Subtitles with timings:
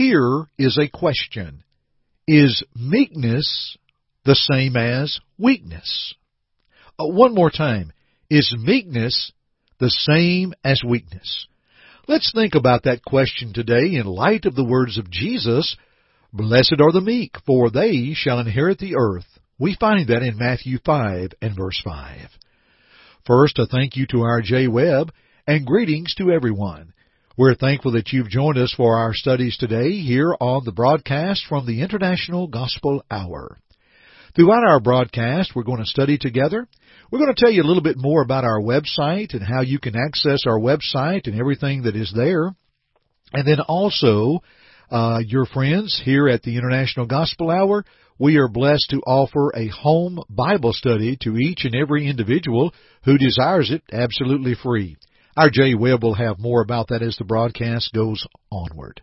[0.00, 1.62] Here is a question.
[2.26, 3.76] Is meekness
[4.24, 6.14] the same as weakness?
[6.98, 7.92] Uh, one more time.
[8.30, 9.30] Is meekness
[9.78, 11.46] the same as weakness?
[12.08, 15.76] Let's think about that question today in light of the words of Jesus,
[16.32, 19.26] Blessed are the meek, for they shall inherit the earth.
[19.58, 22.20] We find that in Matthew 5 and verse 5.
[23.26, 25.12] First, a thank you to our J Webb
[25.46, 26.94] and greetings to everyone.
[27.40, 31.64] We're thankful that you've joined us for our studies today here on the broadcast from
[31.64, 33.58] the International Gospel Hour.
[34.36, 36.68] Throughout our broadcast, we're going to study together.
[37.10, 39.78] We're going to tell you a little bit more about our website and how you
[39.78, 42.54] can access our website and everything that is there.
[43.32, 44.40] And then also,
[44.90, 47.86] uh, your friends here at the International Gospel Hour,
[48.18, 52.74] we are blessed to offer a home Bible study to each and every individual
[53.06, 54.98] who desires it absolutely free.
[55.36, 59.00] Our J Webb will have more about that as the broadcast goes onward.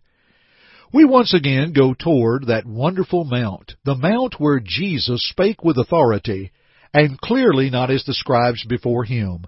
[0.94, 6.52] We once again go toward that wonderful mount, the mount where Jesus spake with authority,
[6.94, 9.46] and clearly not as the scribes before him.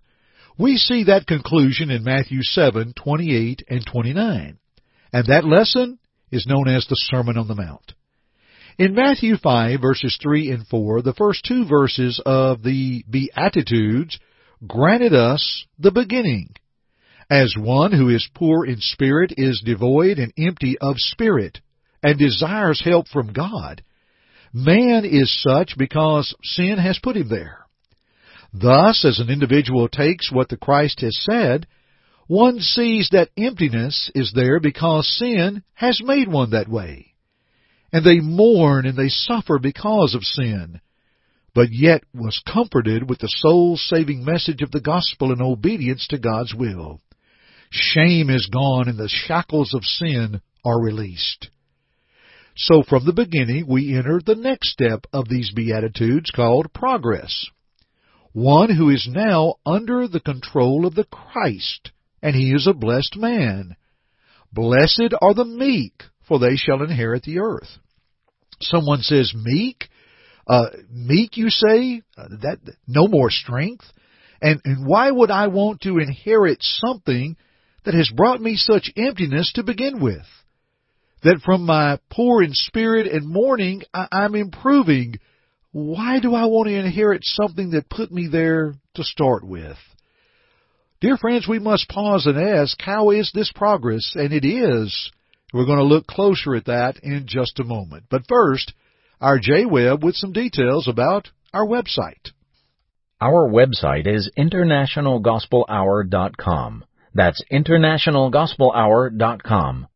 [0.58, 4.58] We see that conclusion in Matthew 7:28 and 29.
[5.12, 6.00] And that lesson
[6.32, 7.94] is known as the Sermon on the Mount.
[8.78, 14.18] In Matthew 5 verses 3 and 4, the first two verses of the Beatitudes
[14.66, 16.56] granted us the beginning.
[17.30, 21.60] As one who is poor in spirit is devoid and empty of spirit,
[22.02, 23.84] and desires help from God,
[24.52, 27.60] man is such because sin has put him there.
[28.52, 31.68] Thus, as an individual takes what the Christ has said,
[32.26, 37.14] one sees that emptiness is there because sin has made one that way.
[37.94, 40.82] And they mourn and they suffer because of sin,
[41.54, 46.18] but yet was comforted with the soul saving message of the gospel and obedience to
[46.18, 47.02] God's will.
[47.72, 51.50] Shame is gone and the shackles of sin are released.
[52.56, 57.46] So from the beginning we enter the next step of these Beatitudes called progress.
[58.34, 61.92] One who is now under the control of the Christ,
[62.22, 63.76] and he is a blessed man.
[64.52, 67.78] Blessed are the meek, for they shall inherit the earth.
[68.62, 69.90] Someone says meek?
[70.48, 72.02] Uh, meek, you say?
[72.18, 72.58] Uh, that
[72.88, 73.86] no more strength?
[74.42, 77.36] And, and why would I want to inherit something
[77.86, 80.26] that has brought me such emptiness to begin with.
[81.24, 85.16] That from my poor in spirit and mourning, I- I'm improving.
[85.72, 89.78] Why do I want to inherit something that put me there to start with?
[91.02, 94.14] Dear friends, we must pause and ask, how is this progress?
[94.16, 95.12] And it is.
[95.54, 98.06] We're going to look closer at that in just a moment.
[98.10, 98.74] But first,
[99.22, 102.32] our J Webb with some details about our website.
[103.22, 106.84] Our website is internationalgospelhour.com.
[107.14, 109.88] That's internationalgospelhour.com.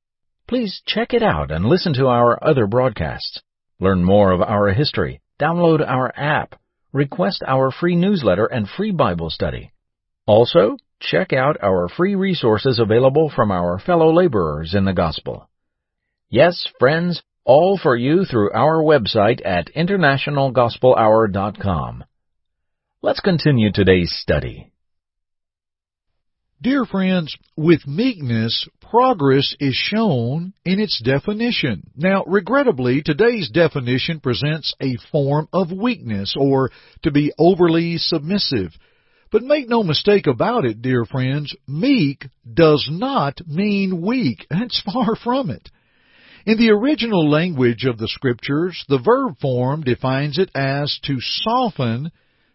[0.47, 3.41] Please check it out and listen to our other broadcasts.
[3.79, 6.59] Learn more of our history, download our app,
[6.91, 9.71] request our free newsletter and free Bible study.
[10.25, 15.49] Also, check out our free resources available from our fellow laborers in the gospel.
[16.29, 22.03] Yes, friends, all for you through our website at internationalgospelhour.com.
[23.01, 24.72] Let's continue today's study.
[26.63, 31.91] Dear friends, with meekness, progress is shown in its definition.
[31.97, 36.71] Now, regrettably, today's definition presents a form of weakness or
[37.01, 38.71] to be overly submissive.
[39.29, 44.47] But make no mistake about it, dear friends, meek does not mean weak.
[44.49, 45.69] That's far from it.
[46.45, 52.13] In the original language of the scriptures, the verb form defines it as to soften,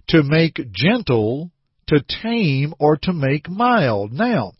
[0.08, 1.50] to make gentle,
[1.88, 4.12] to tame or to make mild.
[4.12, 4.52] Now,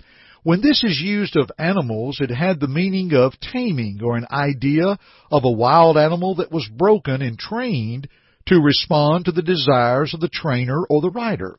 [0.42, 4.98] when this is used of animals, it had the meaning of taming or an idea
[5.30, 8.08] of a wild animal that was broken and trained
[8.46, 11.58] to respond to the desires of the trainer or the rider.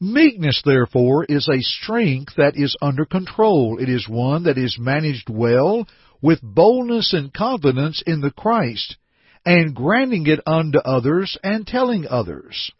[0.00, 3.78] Meekness, therefore, is a strength that is under control.
[3.78, 5.86] It is one that is managed well
[6.22, 8.96] with boldness and confidence in the Christ
[9.44, 12.72] and granting it unto others and telling others.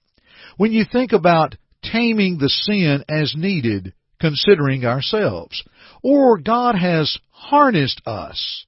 [0.56, 1.56] When you think about
[1.92, 5.62] taming the sin as needed, considering ourselves.
[6.02, 8.66] Or God has harnessed us,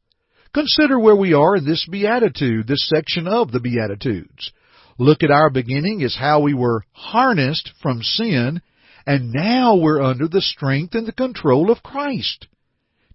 [0.54, 4.52] Consider where we are in this beatitude, this section of the Beatitudes.
[4.98, 8.60] Look at our beginning as how we were harnessed from sin,
[9.06, 12.48] and now we're under the strength and the control of Christ.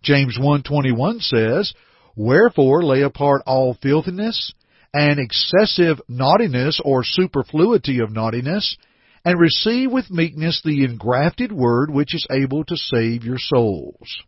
[0.02, 1.74] James 1:21 says,
[2.16, 4.52] "Wherefore lay apart all filthiness
[4.92, 8.78] and excessive naughtiness or superfluity of naughtiness,
[9.26, 14.22] and receive with meekness the engrafted word which is able to save your souls."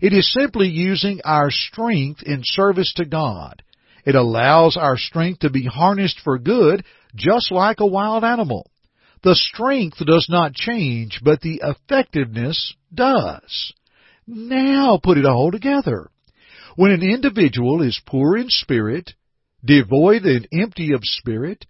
[0.00, 3.62] It is simply using our strength in service to God.
[4.04, 6.84] It allows our strength to be harnessed for good,
[7.14, 8.70] just like a wild animal.
[9.22, 13.72] The strength does not change, but the effectiveness does.
[14.26, 16.10] Now put it all together.
[16.76, 19.14] When an individual is poor in spirit,
[19.64, 21.64] devoid and empty of spirit,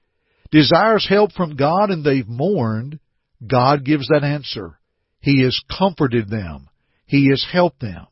[0.54, 3.00] desires help from God and they've mourned,
[3.44, 4.78] God gives that answer.
[5.20, 6.68] He has comforted them.
[7.06, 8.06] He has helped them.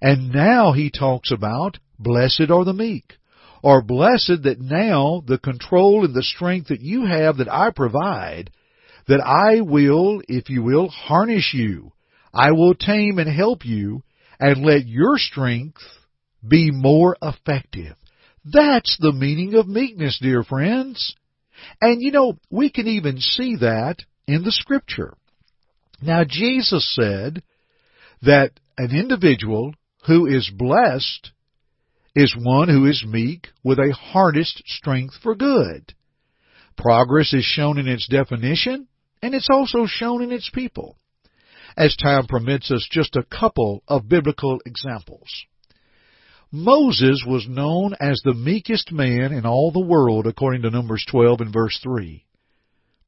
[0.00, 3.14] And now he talks about blessed are the meek,
[3.62, 8.50] or blessed that now the control and the strength that you have that I provide,
[9.08, 11.92] that I will, if you will, harness you.
[12.34, 14.02] I will tame and help you
[14.38, 15.80] and let your strength
[16.46, 17.94] be more effective.
[18.44, 21.14] That's the meaning of meekness, dear friends.
[21.80, 25.14] And you know, we can even see that in the scripture.
[26.00, 27.42] Now Jesus said
[28.22, 29.74] that an individual
[30.06, 31.30] who is blessed
[32.14, 35.94] is one who is meek with a harnessed strength for good.
[36.76, 38.88] Progress is shown in its definition,
[39.22, 40.96] and it's also shown in its people.
[41.76, 45.46] As time permits us, just a couple of biblical examples.
[46.54, 51.40] Moses was known as the meekest man in all the world, according to Numbers 12
[51.40, 52.26] and verse 3.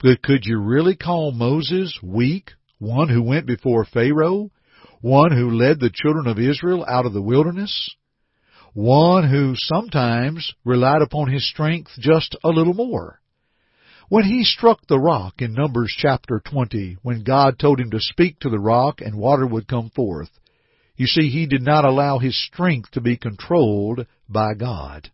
[0.00, 4.50] But could you really call Moses weak, one who went before Pharaoh,
[5.02, 7.94] one who led the children of Israel out of the wilderness,
[8.72, 13.20] one who sometimes relied upon his strength just a little more.
[14.08, 18.38] When he struck the rock in Numbers chapter 20, when God told him to speak
[18.40, 20.30] to the rock and water would come forth,
[20.96, 25.10] you see, he did not allow his strength to be controlled by God.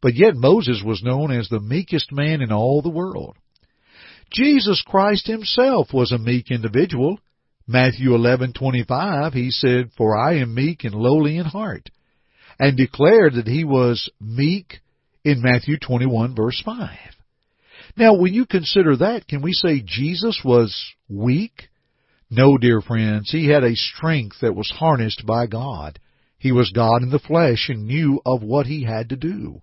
[0.00, 3.36] But yet Moses was known as the meekest man in all the world.
[4.32, 7.18] Jesus Christ himself was a meek individual.
[7.66, 11.90] Matthew 11:25 he said, "For I am meek and lowly in heart,"
[12.58, 14.80] and declared that he was meek
[15.24, 16.90] in Matthew 21 verse 5.
[17.96, 21.68] Now, when you consider that, can we say Jesus was weak?
[22.30, 25.98] No, dear friends, he had a strength that was harnessed by God.
[26.38, 29.62] He was God in the flesh and knew of what he had to do.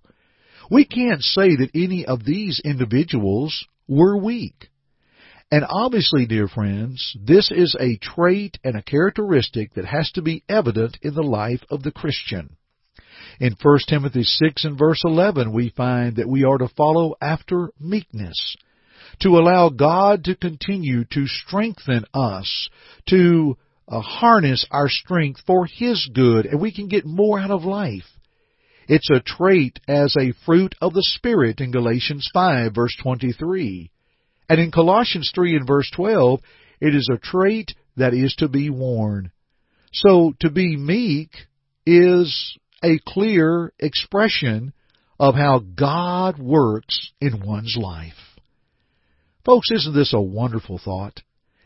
[0.70, 4.70] We can't say that any of these individuals were weak.
[5.52, 10.44] And obviously, dear friends, this is a trait and a characteristic that has to be
[10.50, 12.58] evident in the life of the Christian.
[13.40, 17.70] In 1 Timothy 6 and verse 11, we find that we are to follow after
[17.80, 18.56] meekness,
[19.22, 22.70] to allow God to continue to strengthen us,
[23.10, 23.58] to
[23.88, 28.04] uh, harness our strength for His good, and we can get more out of life.
[28.88, 33.92] It's a trait as a fruit of the Spirit in Galatians 5 verse 23.
[34.48, 36.40] And in Colossians 3 and verse 12,
[36.82, 39.32] it is a trait that is to be worn.
[39.92, 41.32] So to be meek
[41.86, 44.74] is a clear expression
[45.20, 48.14] of how God works in one's life.
[49.46, 51.22] Folks, isn't this a wonderful thought?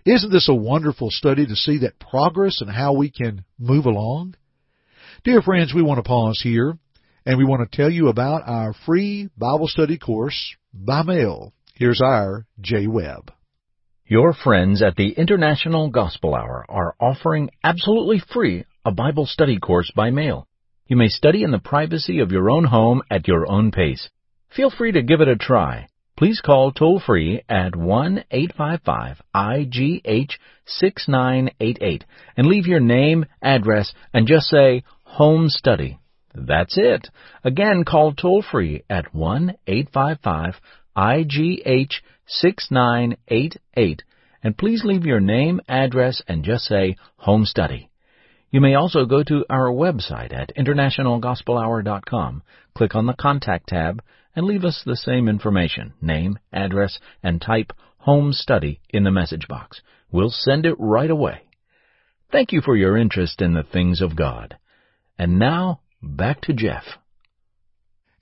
[0.06, 4.36] Isn't this a wonderful study to see that progress and how we can move along?
[5.24, 6.78] Dear friends, we want to pause here
[7.26, 11.54] and we want to tell you about our free Bible study course by mail.
[11.76, 12.88] Here's our J.
[12.88, 13.32] Webb.
[14.06, 19.92] Your friends at the International Gospel Hour are offering absolutely free a Bible study course
[19.96, 20.48] by mail.
[20.88, 24.10] You may study in the privacy of your own home at your own pace.
[24.50, 25.89] Feel free to give it a try.
[26.20, 30.32] Please call toll free at 1 855 IGH
[30.66, 32.04] 6988
[32.36, 35.98] and leave your name, address, and just say home study.
[36.36, 37.08] That's it.
[37.46, 40.60] Again, call toll free at 1 855
[40.98, 41.94] IGH
[42.28, 44.04] 6988
[44.44, 47.90] and please leave your name, address, and just say Home Study.
[48.52, 52.44] You may also go to our website at internationalgospelhour.com,
[52.76, 54.02] click on the Contact tab,
[54.40, 59.50] and leave us the same information, name, address, and type Home Study in the message
[59.50, 59.82] box.
[60.14, 61.42] We'll send it right away.
[62.32, 64.56] Thank you for your interest in the things of God.
[65.18, 66.86] And now, back to Jeff.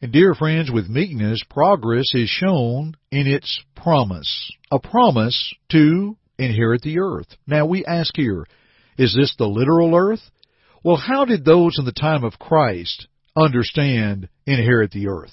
[0.01, 4.51] And dear friends, with meekness, progress is shown in its promise.
[4.71, 7.27] A promise to inherit the earth.
[7.45, 8.47] Now we ask here,
[8.97, 10.31] is this the literal earth?
[10.83, 13.05] Well, how did those in the time of Christ
[13.38, 15.31] understand inherit the earth.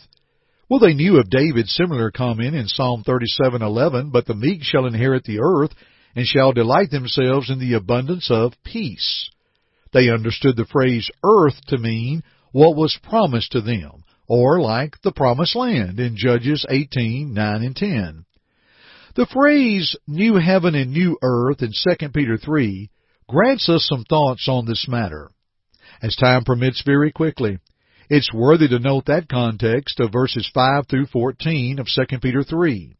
[0.69, 5.25] Well, they knew of David's similar comment in Psalm 37:11, but the meek shall inherit
[5.25, 5.75] the earth
[6.17, 9.29] and shall delight themselves in the abundance of peace.
[9.93, 15.13] They understood the phrase earth to mean what was promised to them, or like the
[15.13, 18.25] promised land in Judges 18:9 and 10.
[19.17, 22.89] The phrase new heaven and new earth in 2 Peter 3
[23.29, 25.31] grants us some thoughts on this matter.
[26.01, 27.59] As time permits very quickly,
[28.11, 32.97] it's worthy to note that context of verses 5 through 14 of 2 Peter 3.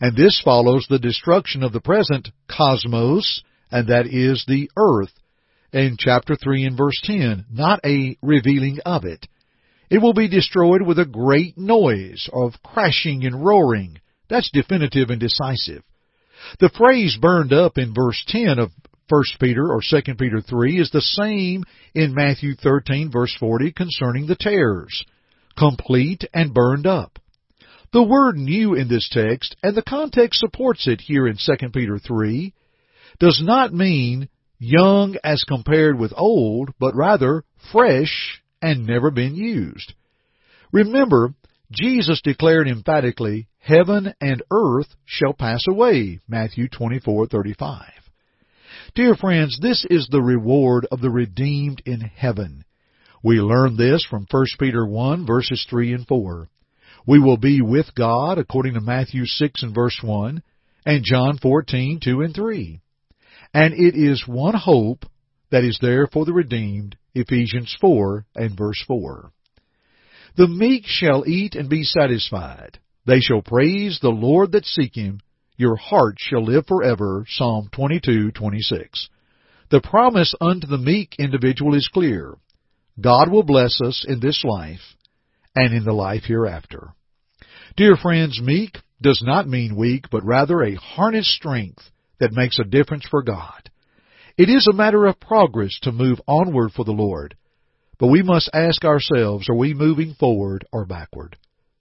[0.00, 5.12] And this follows the destruction of the present cosmos, and that is the earth,
[5.72, 9.26] in chapter 3 and verse 10, not a revealing of it.
[9.90, 13.98] It will be destroyed with a great noise of crashing and roaring.
[14.28, 15.82] That's definitive and decisive.
[16.60, 18.70] The phrase burned up in verse 10 of
[19.08, 24.26] 1 Peter or 2 Peter 3 is the same in Matthew 13 verse 40 concerning
[24.26, 25.04] the tares.
[25.58, 27.18] Complete and burned up.
[27.92, 31.98] The word new in this text, and the context supports it here in 2 Peter
[31.98, 32.52] 3,
[33.20, 39.92] does not mean young as compared with old, but rather fresh and never been used.
[40.72, 41.34] Remember,
[41.70, 48.03] Jesus declared emphatically, Heaven and earth shall pass away, Matthew 24:35.
[48.92, 52.64] Dear friends, this is the reward of the redeemed in heaven.
[53.22, 56.48] We learn this from 1 Peter 1 verses 3 and 4.
[57.06, 60.42] We will be with God according to Matthew 6 and verse 1
[60.84, 62.80] and John 14, 2 and 3.
[63.54, 65.06] And it is one hope
[65.50, 69.32] that is there for the redeemed, Ephesians 4 and verse 4.
[70.36, 72.78] The meek shall eat and be satisfied.
[73.06, 75.20] They shall praise the Lord that seek him.
[75.56, 77.24] Your heart shall live forever.
[77.28, 79.08] Psalm 22:26.
[79.70, 82.34] The promise unto the meek individual is clear.
[83.00, 84.96] God will bless us in this life
[85.54, 86.94] and in the life hereafter.
[87.76, 92.64] Dear friends, meek does not mean weak, but rather a harnessed strength that makes a
[92.64, 93.70] difference for God.
[94.36, 97.36] It is a matter of progress to move onward for the Lord,
[97.98, 101.36] but we must ask ourselves, are we moving forward or backward?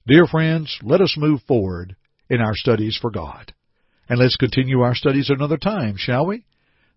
[0.05, 1.95] Dear friends, let us move forward
[2.29, 3.53] in our studies for God.
[4.09, 6.43] And let's continue our studies another time, shall we?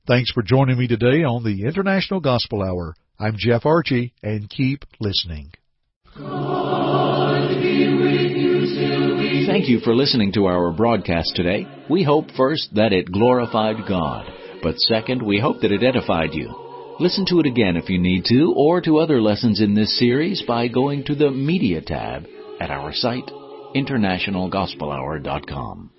[0.06, 2.94] Thanks for joining me today on the International Gospel Hour.
[3.18, 5.52] I'm Jeff Archey, and keep listening.
[9.46, 11.66] Thank you for listening to our broadcast today.
[11.88, 14.30] We hope first that it glorified God,
[14.62, 16.52] but second, we hope that it edified you.
[16.98, 20.42] Listen to it again if you need to, or to other lessons in this series
[20.46, 22.26] by going to the Media tab
[22.60, 23.30] at our site,
[23.75, 25.90] internationalgospelhour.com.